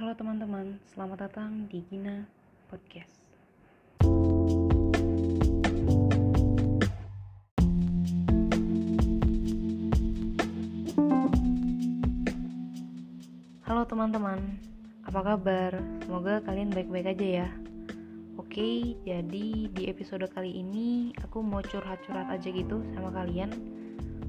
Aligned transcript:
Halo 0.00 0.16
teman-teman, 0.16 0.80
selamat 0.96 1.28
datang 1.28 1.68
di 1.68 1.84
Gina 1.84 2.24
Podcast. 2.72 3.20
Halo 13.68 13.84
teman-teman, 13.84 14.40
apa 15.04 15.20
kabar? 15.20 15.76
Semoga 16.00 16.40
kalian 16.48 16.72
baik-baik 16.72 17.12
aja 17.12 17.44
ya. 17.44 17.48
Oke, 18.40 18.96
jadi 19.04 19.68
di 19.68 19.82
episode 19.84 20.24
kali 20.32 20.64
ini 20.64 21.12
aku 21.20 21.44
mau 21.44 21.60
curhat-curhat 21.60 22.32
aja 22.32 22.48
gitu 22.48 22.80
sama 22.96 23.12
kalian. 23.12 23.52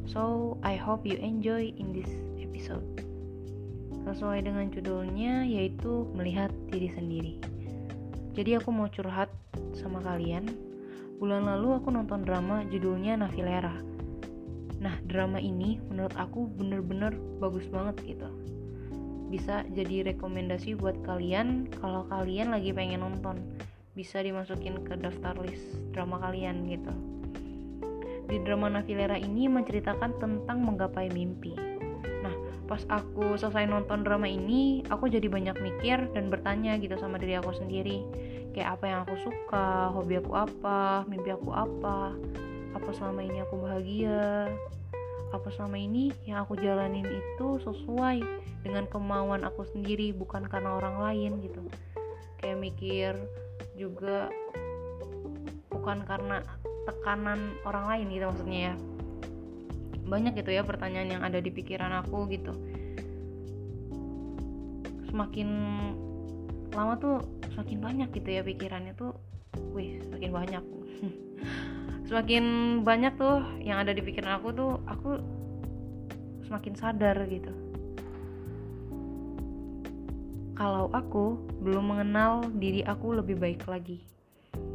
So, 0.03 0.59
I 0.67 0.75
hope 0.75 1.07
you 1.07 1.15
enjoy 1.15 1.71
in 1.79 1.95
this 1.95 2.11
episode. 2.43 3.11
Sesuai 4.07 4.45
dengan 4.45 4.70
judulnya 4.73 5.45
yaitu 5.45 6.09
melihat 6.18 6.50
diri 6.70 6.89
sendiri. 6.93 7.33
Jadi 8.33 8.57
aku 8.57 8.69
mau 8.74 8.87
curhat 8.89 9.29
sama 9.77 10.01
kalian. 10.01 10.47
Bulan 11.21 11.46
lalu 11.46 11.77
aku 11.77 11.93
nonton 11.93 12.25
drama 12.25 12.65
judulnya 12.69 13.19
Navilera. 13.19 13.77
Nah, 14.82 14.97
drama 15.05 15.37
ini 15.37 15.77
menurut 15.91 16.18
aku 16.18 16.50
bener-bener 16.50 17.14
bagus 17.37 17.69
banget 17.69 18.18
gitu 18.18 18.29
bisa 19.32 19.64
jadi 19.71 20.11
rekomendasi 20.11 20.75
buat 20.75 20.99
kalian 21.07 21.71
kalau 21.79 22.04
kalian 22.11 22.52
lagi 22.52 22.75
pengen 22.75 22.99
nonton 22.99 23.39
bisa 23.96 24.19
dimasukin 24.19 24.83
ke 24.83 24.99
daftar 24.99 25.39
list 25.39 25.63
drama 25.96 26.19
kalian 26.19 26.68
gitu 26.68 26.91
di 28.27 28.43
drama 28.43 28.68
Navilera 28.68 29.15
ini 29.15 29.47
menceritakan 29.47 30.19
tentang 30.19 30.68
menggapai 30.68 31.07
mimpi 31.15 31.55
pas 32.72 32.88
aku 32.88 33.36
selesai 33.36 33.67
nonton 33.67 34.08
drama 34.08 34.31
ini 34.31 34.80
aku 34.88 35.11
jadi 35.11 35.28
banyak 35.28 35.59
mikir 35.59 36.08
dan 36.16 36.31
bertanya 36.31 36.80
gitu 36.80 36.95
sama 36.95 37.20
diri 37.20 37.36
aku 37.36 37.52
sendiri. 37.52 38.00
Kayak 38.56 38.80
apa 38.80 38.84
yang 38.88 39.00
aku 39.03 39.16
suka 39.19 39.91
hobi 39.91 40.23
aku 40.23 40.31
apa 40.39 41.03
mimpi 41.03 41.36
aku 41.36 41.52
apa 41.52 42.16
apa 42.72 42.89
selama 42.95 43.28
ini 43.28 43.44
aku 43.44 43.59
bahagia 43.59 44.47
apa 45.36 45.47
selama 45.52 45.83
ini 45.83 46.16
yang 46.23 46.47
aku 46.47 46.55
jalanin 46.63 47.03
itu 47.03 47.59
sesuai 47.59 48.23
dengan 48.63 48.88
kemauan 48.88 49.44
aku 49.44 49.67
sendiri 49.67 50.16
bukan 50.16 50.47
karena 50.47 50.80
orang 50.80 50.95
lain 51.03 51.44
gitu. 51.44 51.59
Kayak 52.39 52.58
mikir 52.63 53.13
juga 53.75 54.31
bukan 55.67 56.08
karena 56.08 56.39
tekanan 56.88 57.52
orang 57.67 57.83
lain 57.91 58.06
gitu 58.16 58.31
maksudnya 58.31 58.59
ya 58.72 58.75
banyak 60.11 60.35
gitu 60.35 60.51
ya 60.51 60.67
pertanyaan 60.67 61.07
yang 61.07 61.23
ada 61.23 61.39
di 61.39 61.47
pikiran 61.47 62.03
aku 62.03 62.27
gitu. 62.27 62.51
Semakin 65.07 65.49
lama 66.75 66.99
tuh 66.99 67.23
semakin 67.55 67.79
banyak 67.79 68.09
gitu 68.11 68.27
ya 68.27 68.43
pikirannya 68.43 68.91
tuh. 68.99 69.15
Wih 69.71 70.03
semakin 70.03 70.31
banyak. 70.35 70.63
Semakin 72.11 72.43
banyak 72.83 73.15
tuh 73.15 73.39
yang 73.63 73.79
ada 73.79 73.95
di 73.95 74.03
pikiran 74.03 74.43
aku 74.43 74.51
tuh 74.51 74.71
aku 74.83 75.15
semakin 76.43 76.75
sadar 76.75 77.15
gitu. 77.31 77.55
Kalau 80.59 80.91
aku 80.91 81.39
belum 81.63 81.95
mengenal 81.95 82.51
diri 82.59 82.83
aku 82.83 83.15
lebih 83.15 83.39
baik 83.39 83.63
lagi. 83.63 84.03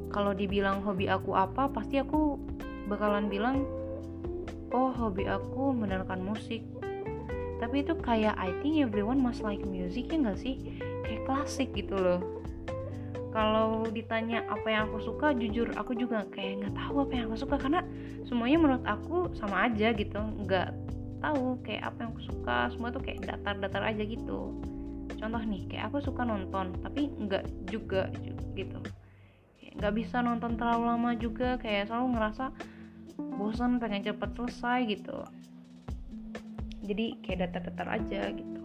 Kalau 0.08 0.32
dibilang 0.32 0.80
hobi 0.80 1.12
aku 1.12 1.36
apa 1.36 1.68
pasti 1.68 2.00
aku 2.00 2.40
bakalan 2.88 3.28
bilang 3.28 3.68
oh 4.72 4.90
hobi 4.90 5.28
aku 5.28 5.74
mendengarkan 5.74 6.22
musik. 6.22 6.62
Tapi 7.56 7.82
itu 7.82 7.96
kayak 7.96 8.36
I 8.36 8.52
think 8.60 8.84
everyone 8.84 9.20
must 9.20 9.40
like 9.40 9.64
music 9.64 10.12
ya 10.12 10.20
gak 10.20 10.38
sih? 10.40 10.80
Kayak 11.06 11.22
klasik 11.24 11.72
gitu 11.72 11.96
loh. 11.96 12.20
Kalau 13.32 13.84
ditanya 13.92 14.44
apa 14.48 14.64
yang 14.64 14.88
aku 14.88 15.12
suka 15.12 15.36
jujur 15.36 15.68
aku 15.76 15.92
juga 15.92 16.24
kayak 16.32 16.64
nggak 16.64 16.74
tahu 16.76 17.04
apa 17.04 17.12
yang 17.12 17.24
aku 17.28 17.36
suka. 17.36 17.56
Karena 17.60 17.84
semuanya 18.24 18.58
menurut 18.60 18.84
aku 18.88 19.28
sama 19.36 19.68
aja 19.68 19.92
gitu. 19.92 20.20
Nggak 20.44 20.72
tahu 21.20 21.60
kayak 21.60 21.92
apa 21.92 21.98
yang 22.00 22.10
aku 22.16 22.22
suka. 22.24 22.56
Semua 22.72 22.88
tuh 22.92 23.04
kayak 23.04 23.28
datar-datar 23.28 23.84
aja 23.84 24.02
gitu. 24.08 24.56
Contoh 25.16 25.42
nih 25.44 25.68
kayak 25.68 25.92
aku 25.92 26.00
suka 26.00 26.24
nonton 26.24 26.76
tapi 26.80 27.12
nggak 27.12 27.44
juga 27.68 28.08
gitu. 28.56 28.80
Nggak 29.76 29.92
bisa 29.92 30.24
nonton 30.24 30.56
terlalu 30.56 30.84
lama 30.88 31.10
juga. 31.16 31.60
Kayak 31.60 31.92
selalu 31.92 32.16
ngerasa 32.16 32.44
bosan 33.16 33.80
pengen 33.80 34.04
cepet 34.04 34.30
selesai 34.36 34.78
gitu. 34.88 35.18
Jadi 36.86 37.18
kayak 37.24 37.50
datar-datar 37.50 37.88
aja 37.98 38.30
gitu. 38.30 38.62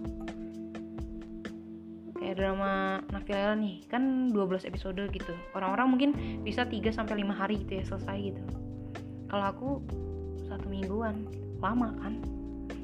Kayak 2.22 2.36
drama 2.38 3.02
Navilera 3.10 3.58
nih 3.58 3.82
kan 3.90 4.30
12 4.30 4.70
episode 4.70 5.02
gitu. 5.10 5.34
Orang-orang 5.58 5.88
mungkin 5.90 6.12
bisa 6.46 6.68
3 6.70 6.94
sampai 6.94 7.26
5 7.26 7.34
hari 7.34 7.56
gitu 7.66 7.82
ya 7.82 7.84
selesai 7.88 8.18
gitu. 8.30 8.44
Kalau 9.32 9.46
aku 9.48 9.70
satu 10.46 10.68
mingguan. 10.70 11.26
Lama 11.62 11.94
kan? 12.02 12.22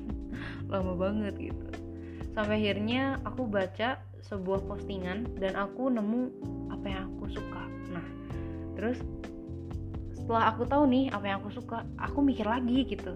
Lama 0.72 0.94
banget 0.98 1.38
gitu. 1.38 1.66
Sampai 2.34 2.62
akhirnya 2.62 3.18
aku 3.26 3.50
baca 3.50 3.98
sebuah 4.26 4.66
postingan 4.66 5.38
dan 5.42 5.58
aku 5.58 5.90
nemu 5.90 6.30
apa 6.74 6.86
yang 6.86 7.04
aku 7.14 7.26
suka. 7.32 7.64
Nah 7.94 8.06
terus 8.78 9.02
setelah 10.28 10.52
aku 10.52 10.68
tahu 10.68 10.84
nih 10.92 11.08
apa 11.16 11.24
yang 11.24 11.40
aku 11.40 11.56
suka 11.56 11.88
aku 11.96 12.20
mikir 12.20 12.44
lagi 12.44 12.84
gitu. 12.84 13.16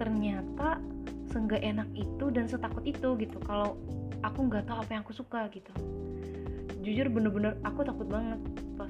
Ternyata 0.00 0.80
seenggak 1.28 1.60
enak 1.60 1.84
itu 1.92 2.32
dan 2.32 2.48
setakut 2.48 2.80
itu 2.88 3.20
gitu. 3.20 3.36
Kalau 3.44 3.76
aku 4.24 4.48
nggak 4.48 4.64
tahu 4.64 4.80
apa 4.80 4.90
yang 4.96 5.04
aku 5.04 5.12
suka 5.12 5.44
gitu. 5.52 5.68
Jujur 6.80 7.12
bener-bener 7.12 7.60
aku 7.68 7.84
takut 7.84 8.08
banget 8.08 8.40
pas 8.80 8.88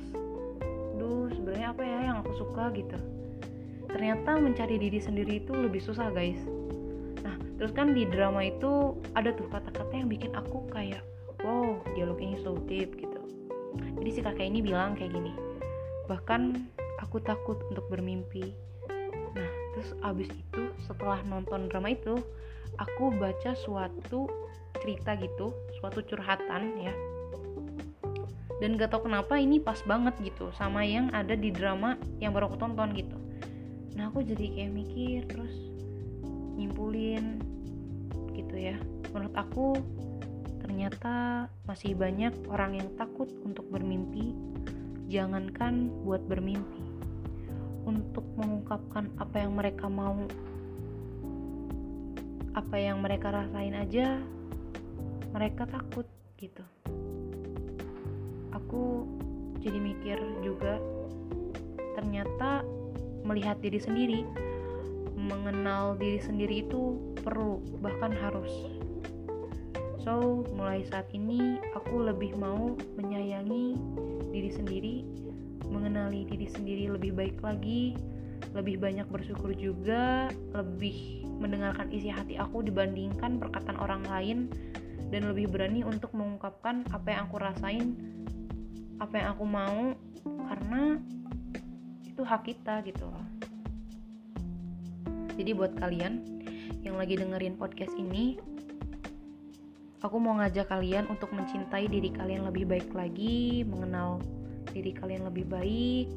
duh 1.03 1.27
sebenarnya 1.35 1.75
apa 1.75 1.83
ya 1.83 1.99
yang 2.15 2.23
aku 2.23 2.39
suka? 2.39 2.71
gitu. 2.79 2.95
Ternyata 3.91 4.39
mencari 4.39 4.79
diri 4.79 5.03
sendiri 5.03 5.43
itu 5.43 5.51
lebih 5.51 5.83
susah 5.83 6.15
guys. 6.15 6.39
Nah 7.27 7.35
terus 7.59 7.75
kan 7.75 7.91
di 7.91 8.07
drama 8.07 8.47
itu 8.47 8.95
ada 9.19 9.35
tuh 9.35 9.51
kata-kata 9.51 9.99
yang 9.99 10.07
bikin 10.07 10.31
aku 10.39 10.63
kayak 10.71 11.03
wow 11.43 11.75
dialog 11.99 12.23
ini 12.23 12.39
so 12.39 12.55
deep 12.71 12.95
gitu. 12.95 13.19
Jadi 13.99 14.11
si 14.15 14.23
kakek 14.23 14.47
ini 14.47 14.63
bilang 14.63 14.95
kayak 14.95 15.11
gini 15.11 15.35
bahkan 16.07 16.65
aku 16.99 17.23
takut 17.23 17.59
untuk 17.71 17.87
bermimpi. 17.89 18.55
Nah 19.35 19.51
terus 19.75 19.95
abis 20.03 20.29
itu 20.31 20.63
setelah 20.85 21.23
nonton 21.27 21.71
drama 21.71 21.95
itu 21.95 22.19
aku 22.79 23.15
baca 23.15 23.55
suatu 23.55 24.27
cerita 24.79 25.15
gitu 25.19 25.55
suatu 25.79 26.03
curhatan 26.05 26.77
ya. 26.83 26.95
Dan 28.59 28.75
gak 28.75 28.91
tau 28.91 29.07
kenapa 29.07 29.39
ini 29.39 29.63
pas 29.63 29.79
banget 29.87 30.19
gitu 30.19 30.51
sama 30.59 30.83
yang 30.83 31.15
ada 31.15 31.39
di 31.39 31.55
drama 31.55 31.95
yang 32.19 32.35
baru 32.35 32.51
aku 32.51 32.59
tonton 32.59 32.91
gitu. 32.91 33.15
Nah 33.95 34.11
aku 34.11 34.27
jadi 34.27 34.51
kayak 34.51 34.73
mikir 34.75 35.21
terus 35.31 35.55
nyimpulin 36.59 37.39
gitu 38.35 38.55
ya. 38.59 38.75
Menurut 39.15 39.35
aku 39.39 39.79
ternyata 40.59 41.47
masih 41.71 41.95
banyak 41.95 42.35
orang 42.51 42.83
yang 42.83 42.91
takut 42.99 43.31
untuk 43.47 43.65
bermimpi 43.71 44.35
jangankan 45.09 45.91
buat 46.05 46.23
bermimpi. 46.29 46.85
Untuk 47.89 48.25
mengungkapkan 48.37 49.09
apa 49.17 49.37
yang 49.41 49.57
mereka 49.57 49.89
mau 49.89 50.29
apa 52.53 52.77
yang 52.77 53.01
mereka 53.01 53.33
rasain 53.33 53.73
aja 53.73 54.21
mereka 55.33 55.65
takut 55.69 56.05
gitu. 56.37 56.65
Aku 58.53 59.09
jadi 59.65 59.79
mikir 59.81 60.19
juga 60.45 60.77
ternyata 61.97 62.63
melihat 63.25 63.59
diri 63.63 63.81
sendiri 63.81 64.21
mengenal 65.19 65.95
diri 65.99 66.19
sendiri 66.19 66.67
itu 66.67 66.99
perlu 67.23 67.63
bahkan 67.79 68.11
harus. 68.11 68.51
So 70.03 70.43
mulai 70.55 70.83
saat 70.91 71.07
ini 71.15 71.63
aku 71.79 72.03
lebih 72.11 72.35
mau 72.35 72.75
menyayangi 72.99 73.38
mengenali 76.09 76.25
diri 76.25 76.49
sendiri 76.49 76.85
lebih 76.89 77.13
baik 77.13 77.37
lagi 77.45 77.93
lebih 78.57 78.81
banyak 78.81 79.05
bersyukur 79.13 79.53
juga 79.53 80.33
lebih 80.57 81.29
mendengarkan 81.37 81.93
isi 81.93 82.09
hati 82.09 82.41
aku 82.41 82.65
dibandingkan 82.65 83.37
perkataan 83.37 83.77
orang 83.77 84.01
lain 84.09 84.49
dan 85.13 85.29
lebih 85.29 85.53
berani 85.53 85.85
untuk 85.85 86.17
mengungkapkan 86.17 86.89
apa 86.97 87.13
yang 87.13 87.29
aku 87.29 87.37
rasain 87.37 87.93
apa 88.97 89.21
yang 89.21 89.29
aku 89.37 89.45
mau 89.45 89.93
karena 90.25 90.97
itu 92.09 92.25
hak 92.25 92.43
kita 92.49 92.81
gitu 92.89 93.05
loh. 93.05 93.27
Jadi 95.37 95.51
buat 95.53 95.77
kalian 95.77 96.25
yang 96.89 96.97
lagi 96.97 97.21
dengerin 97.21 97.61
podcast 97.61 97.93
ini 98.01 98.41
aku 100.01 100.17
mau 100.17 100.41
ngajak 100.41 100.73
kalian 100.73 101.05
untuk 101.13 101.29
mencintai 101.37 101.85
diri 101.85 102.17
kalian 102.17 102.49
lebih 102.49 102.65
baik 102.65 102.91
lagi 102.97 103.61
mengenal 103.69 104.25
diri 104.73 104.93
kalian 104.95 105.27
lebih 105.29 105.45
baik 105.49 106.09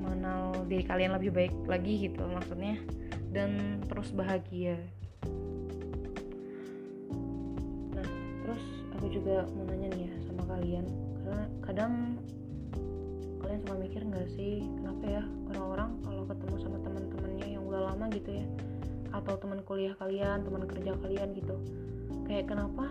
mengenal 0.00 0.66
diri 0.66 0.84
kalian 0.84 1.12
lebih 1.16 1.30
baik 1.30 1.54
lagi 1.68 2.08
gitu 2.10 2.24
maksudnya 2.28 2.76
dan 3.30 3.78
terus 3.86 4.10
bahagia. 4.10 4.74
Nah 7.94 8.06
terus 8.42 8.64
aku 8.98 9.06
juga 9.08 9.46
mau 9.54 9.64
nanya 9.70 9.88
nih 9.94 10.10
ya 10.10 10.14
sama 10.26 10.42
kalian 10.50 10.86
karena 11.22 11.42
kadang 11.62 11.92
kalian 13.38 13.60
suka 13.62 13.74
mikir 13.78 14.02
nggak 14.02 14.28
sih 14.34 14.66
kenapa 14.82 15.04
ya 15.06 15.22
orang-orang 15.54 15.90
kalau 16.02 16.22
ketemu 16.26 16.56
sama 16.58 16.78
teman-temannya 16.82 17.46
yang 17.54 17.62
udah 17.66 17.82
lama 17.94 18.06
gitu 18.10 18.30
ya 18.42 18.46
atau 19.10 19.34
teman 19.38 19.62
kuliah 19.66 19.94
kalian 19.98 20.42
teman 20.46 20.66
kerja 20.66 20.94
kalian 21.02 21.34
gitu 21.34 21.56
kayak 22.26 22.46
kenapa 22.50 22.90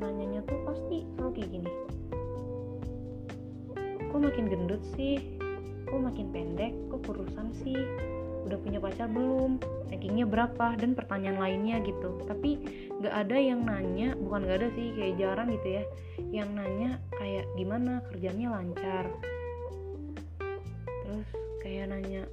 nanyanya 0.00 0.40
tuh 0.48 0.56
pasti 0.64 1.04
selalu 1.16 1.30
kayak 1.36 1.50
gini 1.52 1.70
kok 4.20 4.36
makin 4.36 4.52
gendut 4.52 4.84
sih? 5.00 5.16
Kok 5.88 5.96
makin 5.96 6.28
pendek? 6.28 6.76
Kok 6.92 7.08
kurusan 7.08 7.56
sih? 7.64 7.80
Udah 8.44 8.60
punya 8.60 8.76
pacar 8.76 9.08
belum? 9.08 9.56
Rankingnya 9.88 10.28
berapa? 10.28 10.76
Dan 10.76 10.92
pertanyaan 10.92 11.40
lainnya 11.40 11.80
gitu. 11.80 12.20
Tapi 12.28 12.60
nggak 13.00 13.14
ada 13.16 13.36
yang 13.40 13.64
nanya 13.64 14.12
bukan 14.20 14.44
nggak 14.44 14.60
ada 14.60 14.68
sih 14.76 14.92
kayak 14.92 15.16
jarang 15.16 15.48
gitu 15.56 15.80
ya 15.80 15.84
yang 16.36 16.52
nanya 16.52 17.00
kayak 17.16 17.48
gimana 17.56 18.04
kerjanya 18.12 18.60
lancar. 18.60 19.08
Terus 20.84 21.28
kayak 21.64 21.88
nanya 21.88 22.28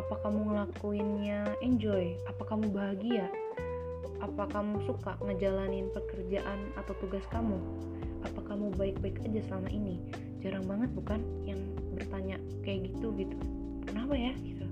apa 0.00 0.24
kamu 0.24 0.40
ngelakuinnya? 0.56 1.52
Enjoy? 1.60 2.16
Apa 2.32 2.48
kamu 2.48 2.72
bahagia? 2.72 3.28
Apa 4.24 4.48
kamu 4.48 4.80
suka 4.88 5.20
ngejalanin 5.20 5.92
pekerjaan 5.92 6.72
atau 6.80 6.96
tugas 6.96 7.28
kamu? 7.28 7.60
Apa 8.24 8.40
kamu 8.48 8.72
baik-baik 8.80 9.20
aja 9.20 9.44
selama 9.52 9.68
ini 9.68 10.23
jarang 10.44 10.68
banget 10.68 10.92
bukan 10.92 11.20
yang 11.48 11.60
bertanya 11.96 12.36
kayak 12.60 12.92
gitu 12.92 13.16
gitu. 13.16 13.36
Kenapa 13.88 14.12
ya 14.12 14.36
gitu. 14.44 14.68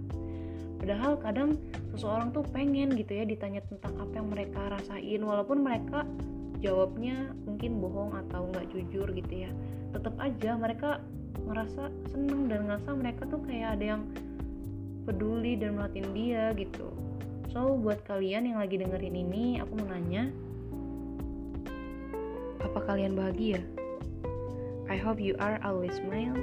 Padahal 0.85 1.17
kadang 1.17 1.57
seseorang 1.97 2.29
tuh 2.37 2.45
pengen 2.53 2.93
gitu 2.93 3.17
ya 3.17 3.25
ditanya 3.25 3.65
tentang 3.65 3.97
apa 3.97 4.13
yang 4.21 4.29
mereka 4.29 4.61
rasain 4.69 5.21
walaupun 5.25 5.65
mereka 5.65 6.05
jawabnya 6.61 7.33
mungkin 7.49 7.81
bohong 7.81 8.13
atau 8.29 8.53
nggak 8.53 8.69
jujur 8.69 9.09
gitu 9.17 9.49
ya. 9.49 9.51
Tetap 9.97 10.13
aja 10.21 10.61
mereka 10.61 11.01
ngerasa 11.49 11.89
seneng 12.13 12.53
dan 12.53 12.69
ngerasa 12.69 12.91
mereka 12.93 13.25
tuh 13.27 13.41
kayak 13.49 13.81
ada 13.81 13.97
yang 13.97 14.03
peduli 15.09 15.57
dan 15.57 15.81
melatih 15.81 16.05
dia 16.13 16.53
gitu. 16.55 16.93
So, 17.51 17.77
buat 17.77 18.01
kalian 18.09 18.49
yang 18.49 18.59
lagi 18.65 18.81
dengerin 18.81 19.13
ini, 19.13 19.61
aku 19.61 19.77
mau 19.77 19.93
nanya, 19.93 20.33
apa 22.65 22.81
kalian 22.89 23.13
bahagia? 23.13 23.61
I 24.93 25.01
hope 25.01 25.17
you 25.17 25.33
are 25.41 25.57
always 25.65 25.97
smile 25.97 26.37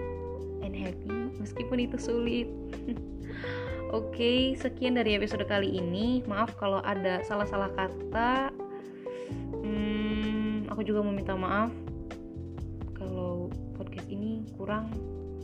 and 0.65 0.73
happy, 0.73 1.29
meskipun 1.37 1.85
itu 1.85 2.01
sulit. 2.01 2.49
Oke, 3.93 4.09
okay, 4.09 4.39
sekian 4.57 4.97
dari 4.97 5.13
episode 5.13 5.45
kali 5.45 5.77
ini. 5.77 6.25
Maaf 6.25 6.57
kalau 6.57 6.81
ada 6.81 7.21
salah-salah 7.21 7.69
kata. 7.77 8.49
Hmm, 9.53 10.65
aku 10.65 10.81
juga 10.81 11.05
mau 11.05 11.13
minta 11.13 11.37
maaf 11.37 11.69
kalau 12.97 13.53
podcast 13.77 14.09
ini 14.09 14.41
kurang 14.57 14.89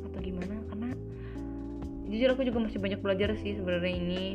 atau 0.01 0.19
gimana, 0.25 0.57
karena 0.73 0.89
jujur 2.09 2.33
aku 2.33 2.41
juga 2.41 2.65
masih 2.65 2.81
banyak 2.81 3.05
belajar 3.05 3.37
sih 3.37 3.53
sebenarnya 3.53 3.93
ini 4.01 4.25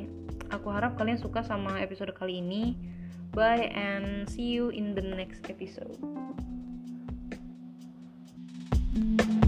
Aku 0.51 0.71
harap 0.71 0.99
kalian 0.99 1.19
suka 1.19 1.47
sama 1.47 1.79
episode 1.79 2.11
kali 2.15 2.43
ini. 2.43 2.75
Bye 3.31 3.71
and 3.71 4.27
see 4.27 4.51
you 4.51 4.75
in 4.75 4.99
the 4.99 5.03
next 5.03 5.47
episode. 5.47 5.95
Thank 9.01 9.29
you. 9.31 9.40